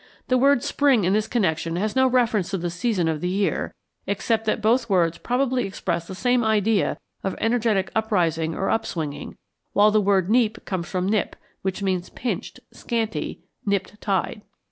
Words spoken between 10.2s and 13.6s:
neap comes from nip, and means pinched, scanty,